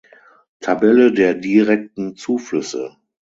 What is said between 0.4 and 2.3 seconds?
Tabelle der direkten